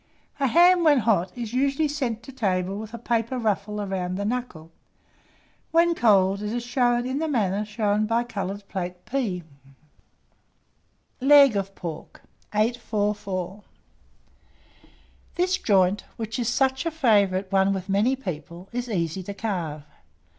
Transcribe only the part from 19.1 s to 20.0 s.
to carve.